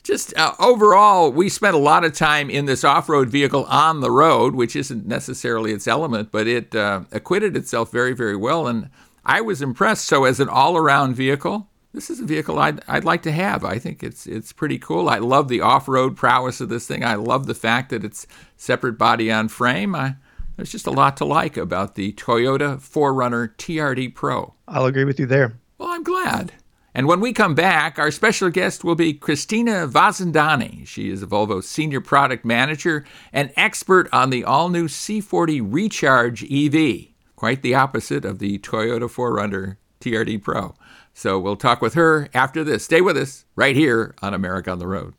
[0.03, 4.01] just uh, overall, we spent a lot of time in this off road vehicle on
[4.01, 8.67] the road, which isn't necessarily its element, but it uh, acquitted itself very, very well.
[8.67, 8.91] And
[9.25, 10.07] I was impressed.
[10.07, 13.65] So, as an all around vehicle, this is a vehicle I'd, I'd like to have.
[13.65, 15.09] I think it's it's pretty cool.
[15.09, 17.05] I love the off road prowess of this thing.
[17.05, 19.95] I love the fact that it's separate body on frame.
[19.95, 20.17] I,
[20.57, 24.55] there's just a lot to like about the Toyota 4Runner TRD Pro.
[24.69, 25.59] I'll agree with you there.
[25.79, 26.53] Well, I'm glad.
[26.95, 30.87] And when we come back, our special guest will be Christina Vazandani.
[30.87, 36.43] She is a Volvo Senior Product Manager and expert on the all new C40 Recharge
[36.51, 37.09] EV.
[37.37, 40.75] quite the opposite of the Toyota 4Runner TRD Pro.
[41.15, 42.85] So we'll talk with her after this.
[42.85, 45.15] Stay with us right here on America on the Road.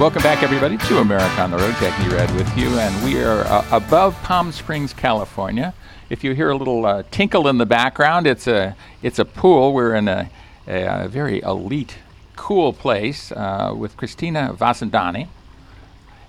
[0.00, 1.76] Welcome back, everybody, to America on the Road.
[1.78, 5.74] Jack Nerad with you, and we are uh, above Palm Springs, California.
[6.10, 9.72] If you hear a little uh, tinkle in the background, it's a it's a pool.
[9.72, 10.28] We're in a,
[10.66, 11.98] a, a very elite,
[12.36, 15.28] cool place uh, with Christina Vasandani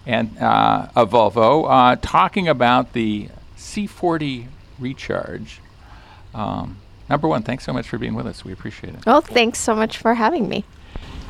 [0.05, 4.47] and uh, of Volvo, uh, talking about the C40
[4.77, 5.61] Recharge.
[6.35, 6.77] Um,
[7.09, 8.43] number one, thanks so much for being with us.
[8.43, 9.05] We appreciate it.
[9.05, 10.65] Well, thanks so much for having me.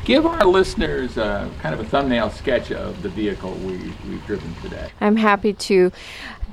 [0.05, 4.53] Give our listeners uh, kind of a thumbnail sketch of the vehicle we, we've driven
[4.55, 4.89] today.
[4.99, 5.91] I'm happy to.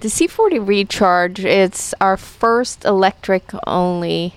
[0.00, 4.34] The C40 Recharge, it's our first electric only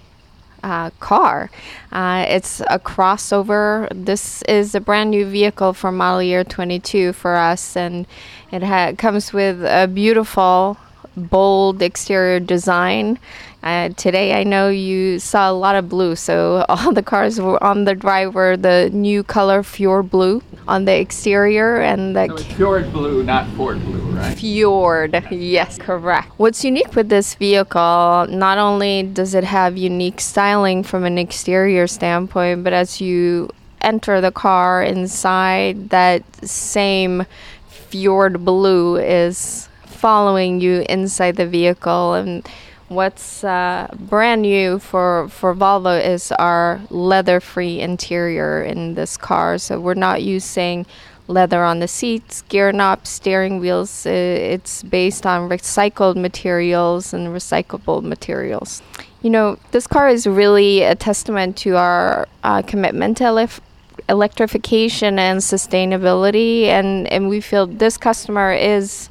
[0.64, 1.52] uh, car.
[1.92, 3.88] Uh, it's a crossover.
[3.94, 8.08] This is a brand new vehicle for model year 22 for us, and
[8.52, 10.78] it ha- comes with a beautiful,
[11.16, 13.20] bold exterior design.
[13.64, 17.64] Uh, today, I know you saw a lot of blue, so all the cars were
[17.64, 22.44] on the drive were the new color Fjord blue on the exterior and the so
[22.56, 24.38] Fjord blue, not Ford blue, right?
[24.38, 26.30] Fjord, yes, correct.
[26.36, 31.88] What's unique with this vehicle, not only does it have unique styling from an exterior
[31.88, 33.50] standpoint, but as you
[33.80, 37.26] enter the car inside, that same
[37.70, 42.46] Fjord blue is following you inside the vehicle and
[42.90, 49.58] What's uh, brand new for, for Volvo is our leather free interior in this car.
[49.58, 50.86] So we're not using
[51.28, 54.06] leather on the seats, gear knobs, steering wheels.
[54.06, 58.82] It's based on recycled materials and recyclable materials.
[59.22, 63.62] You know, this car is really a testament to our uh, commitment to elef-
[64.10, 66.66] electrification and sustainability.
[66.66, 69.10] And, and we feel this customer is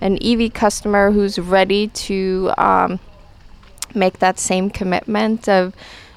[0.00, 2.52] an EV customer who's ready to.
[2.58, 2.98] Um,
[3.94, 5.74] make that same commitment of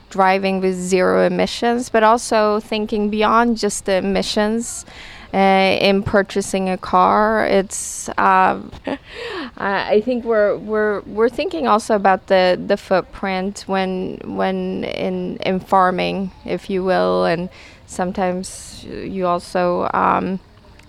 [0.09, 4.85] driving with zero emissions, but also thinking beyond just the emissions.
[5.33, 8.71] Uh, in purchasing a car, it's um,
[9.57, 15.59] I think we're we're we're thinking also about the the footprint when when in in
[15.59, 17.49] farming, if you will, and
[17.85, 20.39] sometimes you also um,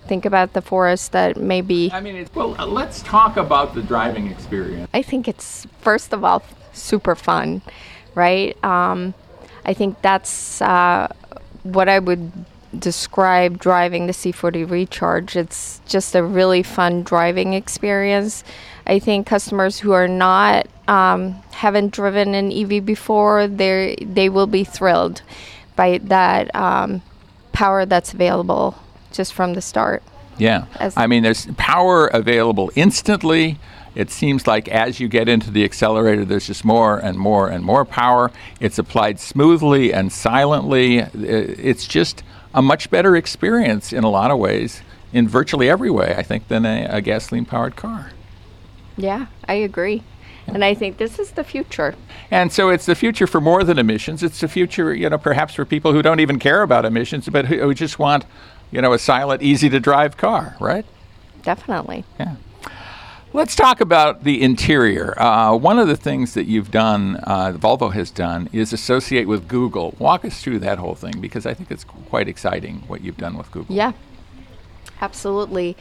[0.07, 1.91] think about the forest that maybe.
[1.91, 4.89] I mean, well, let's talk about the driving experience.
[4.93, 6.41] I think it's first of all
[6.77, 7.61] super fun,
[8.15, 8.61] right?
[8.63, 9.13] Um,
[9.65, 11.07] I think that's uh,
[11.63, 12.31] what I would
[12.77, 15.35] describe driving the C40 Recharge.
[15.35, 18.43] It's just a really fun driving experience.
[18.85, 24.47] I think customers who are not um, haven't driven an EV before, they they will
[24.47, 25.21] be thrilled
[25.75, 27.01] by that um,
[27.51, 28.75] power that's available
[29.11, 30.03] just from the start.
[30.37, 33.57] Yeah, As I mean, there's power available instantly.
[33.97, 37.65] It seems like as you get into the accelerator, there's just more and more and
[37.65, 38.31] more power.
[38.59, 40.99] It's applied smoothly and silently.
[40.99, 42.21] It's just
[42.53, 44.83] a much better experience in a lot of ways,
[45.13, 48.11] in virtually every way, I think, than a, a gasoline powered car.
[48.97, 50.03] Yeah, I agree.
[50.45, 51.95] And I think this is the future.
[52.29, 54.21] And so it's the future for more than emissions.
[54.21, 57.47] It's the future, you know, perhaps for people who don't even care about emissions, but
[57.47, 58.25] who, who just want,
[58.69, 60.85] you know, a silent, easy to drive car, right?
[61.41, 62.05] Definitely.
[62.19, 62.35] Yeah.
[63.37, 65.13] Let's talk about the interior.
[65.21, 69.47] Uh, one of the things that you've done, uh, Volvo has done, is associate with
[69.47, 69.93] Google.
[69.99, 73.37] Walk us through that whole thing because I think it's quite exciting what you've done
[73.37, 73.75] with Google.
[73.75, 73.91] Yeah,
[75.01, 75.77] absolutely.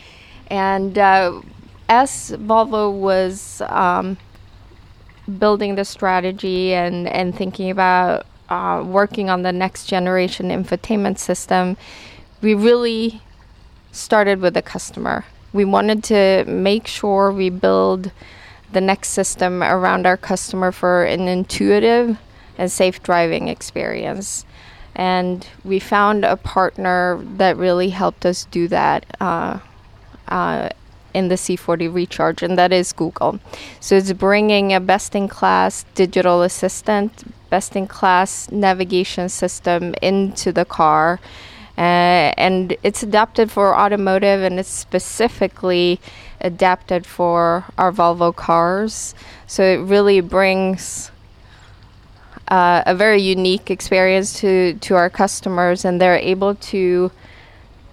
[0.48, 1.40] And uh,
[1.88, 4.18] as Volvo was um,
[5.38, 11.78] building the strategy and, and thinking about uh, working on the next generation infotainment system,
[12.42, 13.22] we really
[13.92, 15.24] started with the customer
[15.56, 18.12] we wanted to make sure we build
[18.72, 22.18] the next system around our customer for an intuitive
[22.58, 24.44] and safe driving experience.
[24.94, 29.58] And we found a partner that really helped us do that uh,
[30.28, 30.68] uh,
[31.14, 33.40] in the C40 Recharge, and that is Google.
[33.80, 40.52] So it's bringing a best in class digital assistant, best in class navigation system into
[40.52, 41.18] the car
[41.78, 46.00] uh, and it's adapted for automotive and it's specifically
[46.40, 49.14] adapted for our Volvo cars.
[49.46, 51.10] So it really brings
[52.48, 57.10] uh, a very unique experience to, to our customers, and they're able to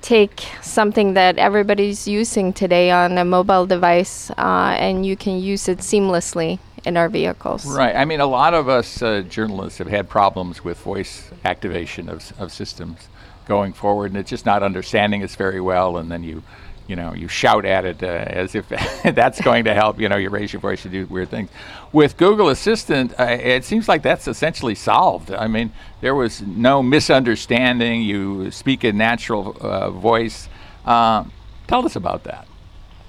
[0.02, 5.70] take something that everybody's using today on a mobile device uh, and you can use
[5.70, 7.66] it seamlessly in our vehicles.
[7.66, 7.96] Right.
[7.96, 12.34] I mean, a lot of us uh, journalists have had problems with voice activation of,
[12.38, 13.08] of systems
[13.46, 15.98] going forward, and it's just not understanding us very well.
[15.98, 16.44] And then you
[16.88, 18.68] you know, you shout at it uh, as if
[19.16, 20.00] that's going to help.
[20.00, 21.50] You know, you raise your voice, you do weird things.
[21.92, 25.32] With Google Assistant, uh, it seems like that's essentially solved.
[25.32, 28.02] I mean, there was no misunderstanding.
[28.02, 30.50] You speak in natural uh, voice.
[30.86, 31.26] Uh,
[31.68, 32.48] tell us about that.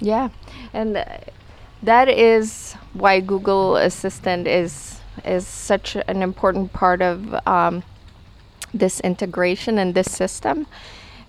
[0.00, 0.28] Yeah,
[0.72, 1.04] and
[1.82, 7.84] that is why Google Assistant is is such an important part of um,
[8.74, 10.66] this integration and this system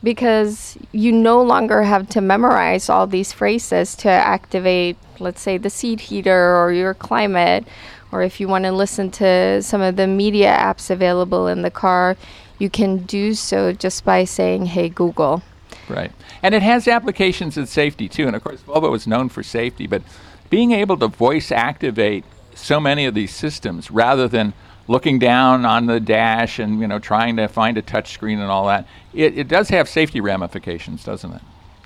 [0.03, 5.69] because you no longer have to memorize all these phrases to activate, let's say, the
[5.69, 7.65] seat heater or your climate,
[8.12, 11.71] or if you want to listen to some of the media apps available in the
[11.71, 12.15] car,
[12.60, 15.41] you can do so just by saying, Hey, Google.
[15.89, 16.12] Right.
[16.43, 18.27] And it has applications in safety too.
[18.27, 20.03] And of course, Volvo is known for safety, but
[20.51, 24.53] being able to voice activate so many of these systems rather than
[24.88, 28.52] looking down on the dash and you know trying to find a touch screen and
[28.52, 28.88] all that.
[29.13, 31.41] It, it does have safety ramifications doesn't it?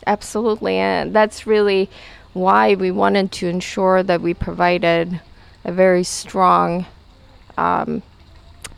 [0.07, 1.89] Absolutely and that's really
[2.33, 5.19] why we wanted to ensure that we provided
[5.65, 6.85] a very strong
[7.57, 8.01] um,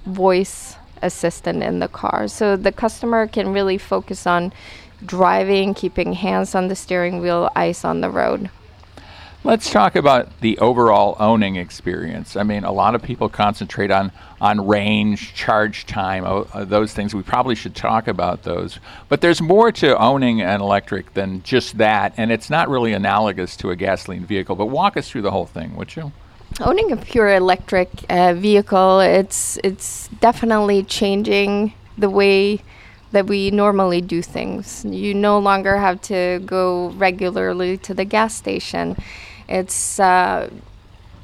[0.06, 2.28] voice assistant in the car.
[2.28, 4.54] So the customer can really focus on
[5.06, 8.50] driving keeping hands on the steering wheel eyes on the road
[9.44, 12.36] Let's talk about the overall owning experience.
[12.36, 17.16] I mean, a lot of people concentrate on on range, charge time, uh, those things.
[17.16, 18.78] We probably should talk about those.
[19.10, 23.58] But there's more to owning an electric than just that, and it's not really analogous
[23.58, 24.56] to a gasoline vehicle.
[24.56, 26.12] But walk us through the whole thing, would you?
[26.60, 32.62] Owning a pure electric uh, vehicle, it's it's definitely changing the way
[33.12, 34.86] that we normally do things.
[34.86, 38.96] You no longer have to go regularly to the gas station
[39.48, 40.50] it's uh,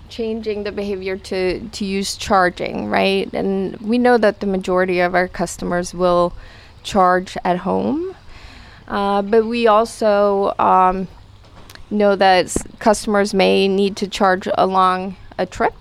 [0.10, 3.32] changing the behavior to, to use charging, right?
[3.34, 6.34] And we know that the majority of our customers will
[6.84, 8.16] charge at home.
[8.88, 11.08] Uh, but we also um,
[11.90, 15.76] know that s- customers may need to charge along a trip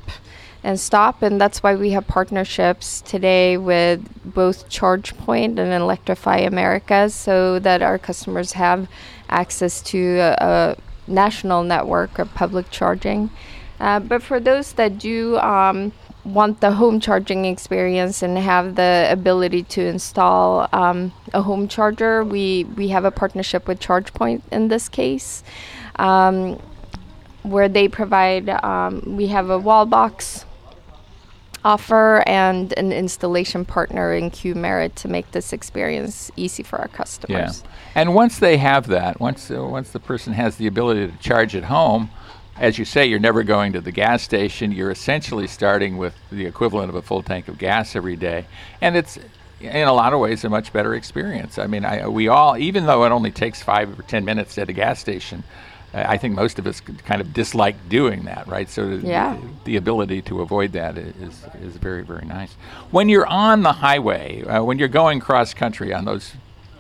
[0.65, 7.09] and stop, and that's why we have partnerships today with both ChargePoint and Electrify America
[7.09, 8.89] so that our customers have
[9.29, 13.31] access to a, a national network of public charging.
[13.79, 15.93] Uh, but for those that do um,
[16.25, 22.25] want the home charging experience and have the ability to install um, a home charger,
[22.25, 25.45] we, we have a partnership with ChargePoint in this case,
[25.97, 26.59] um,
[27.43, 30.46] where they provide, um, we have a wall box
[31.67, 37.63] offer and an installation partner in Qmerit to make this experience easy for our customers.
[37.65, 37.71] Yeah.
[37.97, 41.57] And once they have that, once uh, once the person has the ability to charge
[41.57, 42.09] at home,
[42.57, 44.71] as you say, you're never going to the gas station.
[44.71, 48.47] You're essentially starting with the equivalent of a full tank of gas every day,
[48.81, 49.19] and it's
[49.61, 51.59] in a lot of ways a much better experience.
[51.59, 54.69] I mean, I, we all, even though it only takes five or ten minutes at
[54.69, 55.43] a gas station,
[55.97, 58.69] I think most of us kind of dislike doing that, right?
[58.69, 59.37] So yeah.
[59.37, 62.53] the, the, ability to avoid that is is very very nice.
[62.91, 66.35] When you're on the highway, uh, when you're going cross country on those,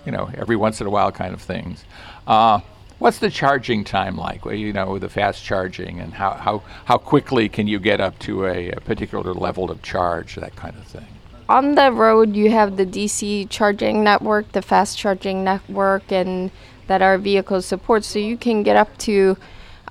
[0.04, 1.84] you know, every once in a while kind of things.
[2.26, 2.60] Uh,
[2.98, 4.44] what's the charging time like?
[4.44, 8.18] Well, you know, the fast charging, and how, how, how quickly can you get up
[8.20, 11.06] to a, a particular level of charge, that kind of thing?
[11.48, 16.50] On the road, you have the DC charging network, the fast charging network, and
[16.86, 18.06] that our vehicle supports.
[18.06, 19.36] So you can get up to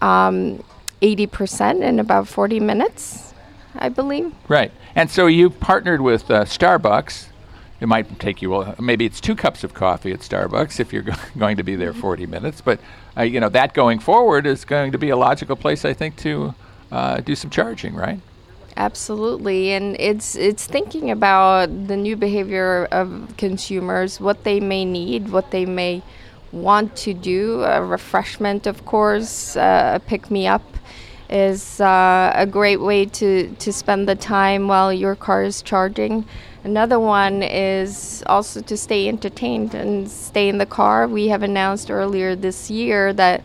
[0.01, 0.63] um,
[1.01, 3.33] 80% in about 40 minutes,
[3.75, 4.33] I believe.
[4.47, 4.71] Right.
[4.95, 7.27] And so you've partnered with uh, Starbucks.
[7.81, 11.01] It might take you, well, maybe it's two cups of coffee at Starbucks if you're
[11.11, 12.61] go- going to be there 40 minutes.
[12.61, 12.79] But,
[13.17, 16.15] uh, you know, that going forward is going to be a logical place, I think,
[16.17, 16.55] to
[16.91, 18.19] uh, do some charging, right?
[18.77, 25.29] Absolutely, and it's it's thinking about the new behavior of consumers, what they may need,
[25.29, 26.03] what they may
[26.55, 27.63] want to do.
[27.63, 30.63] A refreshment, of course, uh, pick me up
[31.29, 36.25] is uh, a great way to, to spend the time while your car is charging.
[36.63, 41.07] Another one is also to stay entertained and stay in the car.
[41.07, 43.43] We have announced earlier this year that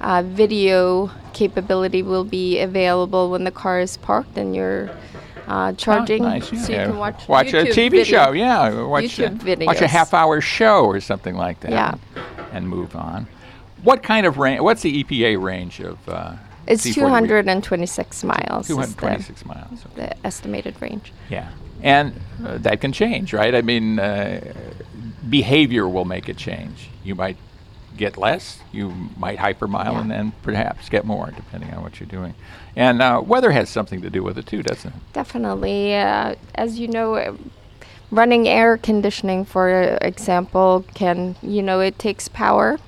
[0.00, 4.90] uh, video capability will be available when the car is parked and you're
[5.46, 6.52] uh, charging, oh, nice.
[6.52, 6.62] yeah.
[6.62, 8.04] so you can watch watch YouTube a TV video.
[8.04, 8.32] show.
[8.32, 11.70] Yeah, watch YouTube a, watch a half-hour show or something like that.
[11.70, 11.94] Yeah.
[12.52, 13.26] And move on.
[13.82, 14.60] What kind of range?
[14.60, 15.98] What's the EPA range of?
[16.08, 16.34] Uh,
[16.66, 16.94] It's C40?
[17.28, 18.68] 226 miles.
[18.70, 19.84] is the- 226 miles.
[19.94, 21.12] The, estimated range.
[21.30, 21.48] Yeah,
[21.82, 22.12] and
[22.44, 23.54] uh, that can change, right?
[23.54, 24.40] I mean, uh,
[25.28, 26.88] behavior will make a change.
[27.04, 27.36] You might
[27.96, 30.00] get less, you might hypermile, Yeah.
[30.00, 32.34] and then perhaps get more, depending on what you're doing.
[32.76, 35.12] And uh, weather has something to do with it too, doesn't it?
[35.12, 35.94] Definitely.
[35.96, 37.32] Uh, as you know, uh,
[38.10, 42.78] running air conditioning, for example, can, you know, it takes power.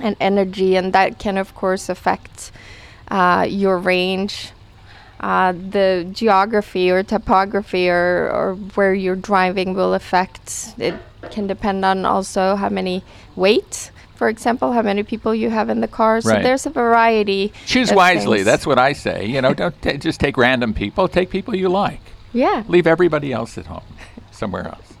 [0.00, 2.52] and energy, and that can, of course, affect
[3.10, 4.52] uh, your range.
[5.18, 10.94] Uh, the geography or topography or, or where you're driving will affect it
[11.32, 13.02] can depend on also how many
[13.34, 16.20] weight for example, how many people you have in the car.
[16.20, 16.42] So Right.
[16.44, 17.52] there's a variety.
[17.66, 18.38] Choose wisely.
[18.38, 18.46] things.
[18.46, 19.26] That's what I say.
[19.26, 21.08] You know, don't ta just take random people.
[21.08, 22.00] Take people you like.
[22.32, 22.62] yeah.
[22.68, 23.82] Leave everybody else at home,
[24.38, 24.94] somewhere else.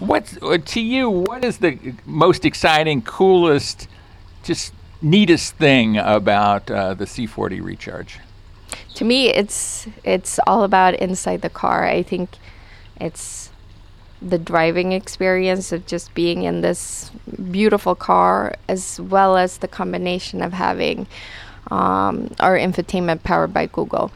[0.00, 1.08] What's uh, to you?
[1.08, 3.86] What is the most exciting, coolest,
[4.42, 8.18] just neatest thing about uh, the C40 Recharge?
[8.98, 12.30] to me it's it's all about inside the car i think
[13.00, 13.50] it's
[14.20, 17.12] the driving experience of just being in this
[17.52, 21.06] beautiful car as well as the combination of having
[21.70, 24.10] um, our infotainment powered by google.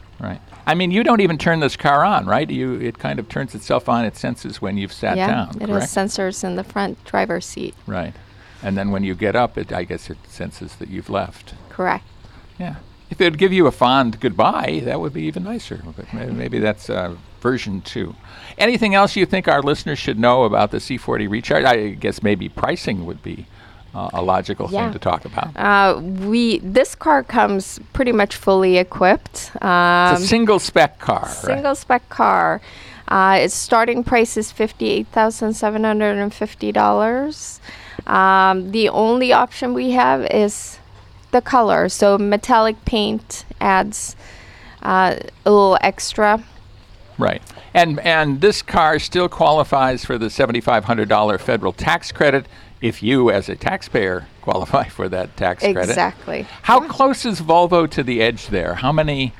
[0.65, 2.49] I mean, you don't even turn this car on, right?
[2.49, 4.05] You it kind of turns itself on.
[4.05, 5.49] It senses when you've sat yeah down.
[5.49, 5.93] it correct?
[5.93, 8.13] has sensors in the front driver's seat Right.
[8.61, 11.53] And then when you get up, it I guess it senses that you've left.
[11.69, 12.05] correct
[12.57, 12.75] Yeah.
[13.09, 15.83] If it'd give you a fond goodbye, that would be even nicer.
[15.95, 18.15] But maybe, maybe that's uh, version two.
[18.57, 21.63] Anything else you think our listeners should know about the C40 Recharge?
[21.63, 23.45] I guess maybe pricing would be
[23.95, 24.83] uh, a logical Yeah.
[24.85, 25.49] thing to talk about.
[25.55, 31.21] uh, we this car comes pretty much fully equipped um, it's a single spec car.
[31.23, 31.29] right?
[31.51, 32.61] Single spec car.
[33.07, 37.59] Uh, its starting price is fifty-eight thousand seven hundred and fifty dollars.
[38.07, 40.79] Um, the only option we have is
[41.31, 41.89] the color.
[41.89, 44.15] So metallic paint adds
[44.81, 45.15] uh,
[45.45, 46.43] a little extra.
[47.17, 47.41] Right.
[47.73, 52.45] And and this car still qualifies for the $7,500 federal tax credit
[52.83, 55.89] if you, as a taxpayer, qualify for that tax credit.
[55.89, 56.45] Exactly.
[56.63, 58.75] How close is Volvo to the edge there?
[58.75, 59.31] How many?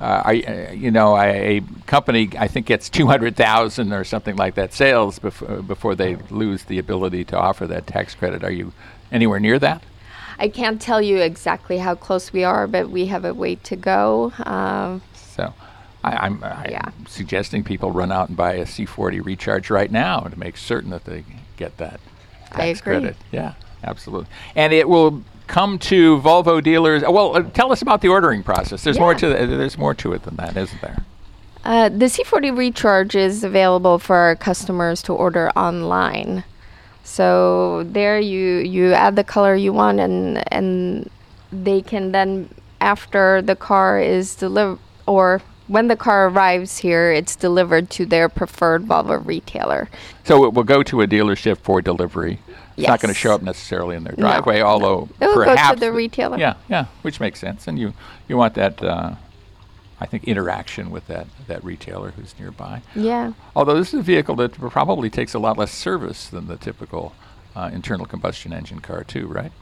[0.00, 4.04] Uh, y- uh, you know, a, a company I think gets two hundred thousand or
[4.04, 8.42] something like that sales before before they lose the ability to offer that tax credit.
[8.44, 8.72] Are you
[9.12, 9.82] anywhere near that?
[10.38, 13.76] I can't tell you exactly how close we are, but we have a way to
[13.76, 14.32] go.
[14.44, 15.52] Um, So,
[16.02, 16.88] I, I'm, I'm Yeah.
[17.06, 21.04] suggesting people run out and buy a C40 Recharge right now to make certain that
[21.04, 21.24] they
[21.58, 22.00] get that
[22.52, 22.80] I agree.
[22.80, 23.16] credit.
[23.32, 24.28] Yeah, absolutely.
[24.54, 27.02] And it will come to Volvo dealers.
[27.02, 28.84] Well, uh, tell us about the ordering process.
[28.84, 31.04] There's more to the, there's more to it than that, isn't there?
[31.64, 36.44] Uh, the C40 Recharge is available for our customers to order online.
[37.04, 41.10] So there you you add the color you want and and
[41.52, 42.48] they can then
[42.80, 48.28] after the car is delivered or when the car arrives here it's delivered to their
[48.28, 49.88] preferred Volvo retailer.
[50.24, 52.40] So it will go to a dealership for delivery.
[52.76, 55.54] It's not going to show up necessarily in their No, driveway, although It will go
[55.54, 56.38] to the retailer.
[56.38, 57.68] Yeah, yeah, which makes sense.
[57.68, 57.92] And you
[58.26, 59.14] you want that, uh,
[60.00, 62.82] I think, interaction with that that retailer who's nearby.
[62.96, 63.32] Yeah.
[63.54, 67.12] Although this is a vehicle that probably takes a lot less service than the typical
[67.54, 69.52] uh, internal combustion engine car, too, right?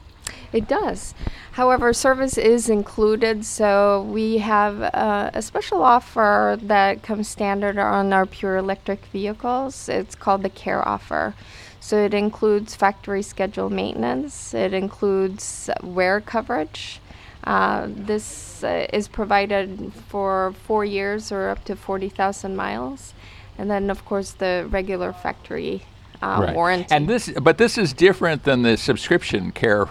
[0.52, 1.14] It does.
[1.52, 8.12] However, service is included, so we have uh, a special offer that comes standard on
[8.12, 9.88] our pure electric vehicles.
[9.88, 11.34] It's called the Care Offer.
[11.80, 17.00] So it includes factory schedule maintenance, it includes wear coverage.
[17.44, 23.14] Uh, this uh, is provided for four years or up to 40,000 miles.
[23.56, 25.82] And then, of course, the regular factory
[26.20, 26.88] uh, warranty.
[26.90, 29.88] And this, but this is different than the subscription care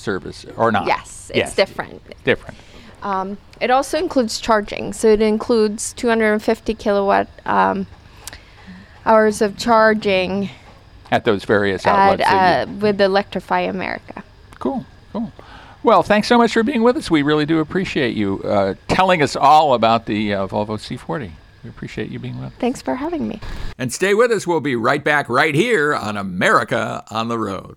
[0.00, 0.86] service, or not?
[0.86, 2.00] yes, it's different.
[2.24, 2.56] Different.
[3.02, 7.86] Um, it also includes charging, so it includes 250 kilowatt um,
[9.06, 10.50] hours of charging
[11.10, 12.28] At those various at, outlets.
[12.30, 14.22] that you- uh, with Electrify America.
[14.58, 15.32] Cool, cool.
[15.82, 17.10] Well, thanks so much for being with us.
[17.10, 21.30] We really do appreciate you uh, telling us all about the uh, Volvo C40.
[21.64, 22.58] We appreciate you being with us.
[22.58, 23.40] Thanks for having me.
[23.78, 24.46] And stay with us.
[24.46, 27.76] We'll be right back right here on America on the Road.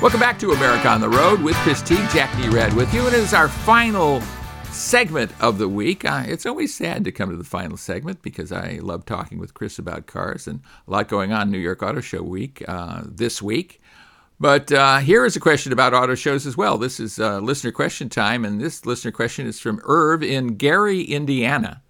[0.00, 3.04] Welcome back to America on the Road with Chris Teague, Jack Nerad with you.
[3.04, 4.22] And it is our final
[4.70, 6.06] segment of the week.
[6.06, 9.52] Uh, it's always sad to come to the final segment because I love talking with
[9.52, 13.42] Chris about cars and a lot going on New York Auto Show week uh, this
[13.42, 13.82] week.
[14.40, 16.78] But uh, here is a question about auto shows as well.
[16.78, 21.02] This is uh, listener question time, and this listener question is from Irv in Gary,
[21.02, 21.82] Indiana.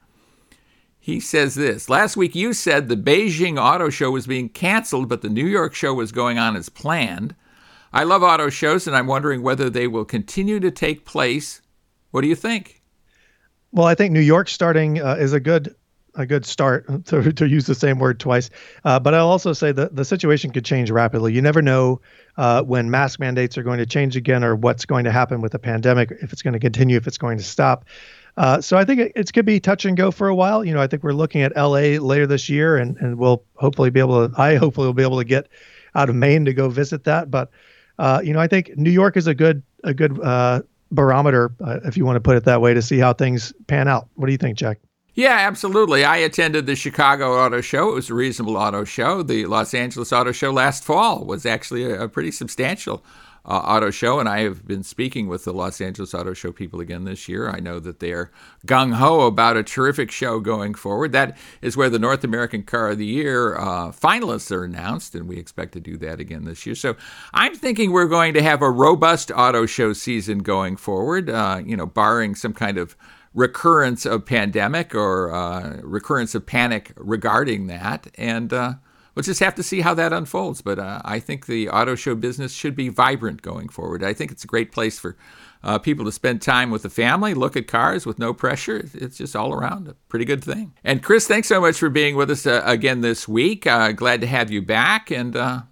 [0.99, 5.23] He says this Last week you said the Beijing Auto Show was being canceled, but
[5.23, 7.37] the New York show was going on as planned.
[7.93, 11.61] I love auto shows, and I'm wondering whether they will continue to take place.
[12.11, 12.83] What do you think?
[13.73, 15.75] Well, I think New York starting uh, is a good
[16.17, 18.51] a good start to, to use the same word twice.
[18.85, 21.33] Uh, but I'll also say that the situation could change rapidly.
[21.33, 22.01] You never know
[22.37, 25.53] uh, when mask mandates are going to change again or what's going to happen with
[25.53, 27.85] the pandemic, if it's going to continue, if it's going to stop.
[28.37, 30.65] Uh, so I think it, it's going to be touch and go for a while.
[30.65, 33.91] You know, I think we're looking at LA later this year, and, and we'll hopefully
[33.91, 34.41] be able to.
[34.41, 35.49] I hopefully will be able to get
[35.95, 37.31] out of Maine to go visit that.
[37.31, 37.51] But
[38.01, 41.81] uh, you know, I think New York is a good a good uh, barometer, uh,
[41.85, 44.09] if you want to put it that way, to see how things pan out.
[44.15, 44.79] What do you think, Jack?
[45.15, 46.05] Yeah, absolutely.
[46.05, 47.91] I attended the Chicago Auto Show.
[47.91, 49.23] It was a reasonable auto show.
[49.23, 53.05] The Los Angeles Auto Show last fall was actually a, a pretty substantial
[53.45, 56.81] uh, auto show, and I have been speaking with the Los Angeles Auto Show people
[56.81, 57.51] again this year.
[57.51, 58.31] I know that they're
[58.67, 61.13] gung ho about a terrific show going forward.
[61.13, 65.29] That is where the North American Car of the Year uh, finalists are announced, and
[65.29, 66.75] we expect to do that again this year.
[66.75, 66.97] So
[67.33, 71.31] I'm thinking we're going to have a robust auto show season going forward.
[71.31, 72.97] Uh, you know, barring some kind of
[73.33, 78.75] recurrence of pandemic or uh, recurrence of panic regarding that, and uh,
[79.15, 80.63] we'll just have to see how that unfolds.
[80.63, 84.03] But uh, I think the auto show business should be vibrant going forward.
[84.03, 85.17] I think it's a great place for
[85.63, 88.89] uh, people to spend time with the family, look at cars with no pressure.
[88.95, 90.73] It's just all around a pretty good thing.
[90.85, 93.67] And Chris, thanks so much for being with us uh, again this week.
[93.67, 95.63] Uh, glad to have you back, and uh,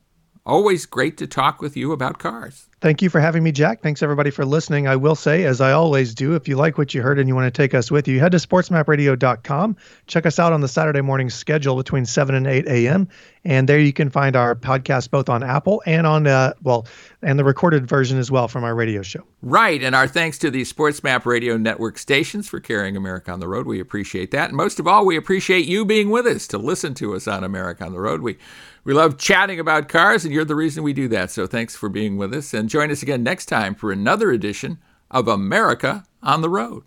[0.44, 2.67] always great to talk with you about cars.
[2.80, 3.82] Thank you for having me, Jack.
[3.82, 4.86] Thanks everybody for listening.
[4.86, 7.34] I will say, as I always do, if you like what you heard and you
[7.34, 9.76] want to take us with you, head to sportsmapradio.com.
[10.06, 13.08] Check us out on the Saturday morning schedule between 7 and 8 a.m.
[13.48, 16.86] And there you can find our podcast both on Apple and on, uh, well,
[17.22, 19.24] and the recorded version as well from our radio show.
[19.40, 19.82] Right.
[19.82, 23.66] And our thanks to the SportsMap Radio Network stations for carrying America on the road.
[23.66, 24.50] We appreciate that.
[24.50, 27.42] And most of all, we appreciate you being with us to listen to us on
[27.42, 28.20] America on the road.
[28.20, 28.36] We
[28.84, 31.30] we love chatting about cars, and you're the reason we do that.
[31.30, 32.52] So thanks for being with us.
[32.52, 34.78] And join us again next time for another edition
[35.10, 36.84] of America on the Road.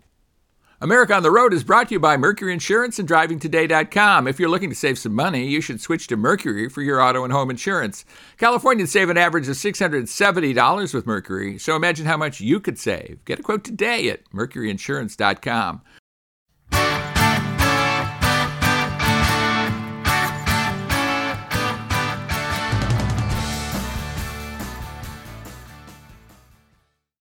[0.82, 4.26] America on the Road is brought to you by Mercury Insurance and DrivingToday.com.
[4.26, 7.22] If you're looking to save some money, you should switch to Mercury for your auto
[7.22, 8.04] and home insurance.
[8.36, 13.24] Californians save an average of $670 with Mercury, so imagine how much you could save.
[13.24, 15.82] Get a quote today at MercuryInsurance.com.